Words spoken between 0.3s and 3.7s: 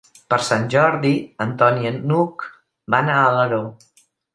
Per Sant Jordi en Ton i n'Hug van a Alaró.